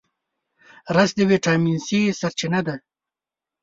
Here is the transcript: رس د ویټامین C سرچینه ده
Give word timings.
رس 0.95 1.11
د 1.17 1.19
ویټامین 1.29 1.77
C 1.85 1.87
سرچینه 2.19 2.59
ده 2.67 2.75